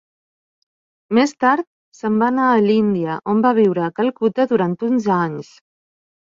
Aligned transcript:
Més 1.17 1.33
tard, 1.43 1.67
se'n 1.97 2.17
va 2.21 2.29
anar 2.33 2.45
a 2.53 2.63
l'Índia 2.69 3.19
on 3.35 3.45
va 3.47 3.53
viure 3.59 3.85
a 3.89 3.91
Calcuta 4.01 4.49
durant 4.55 4.75
uns 4.89 5.11
anys. 5.19 5.55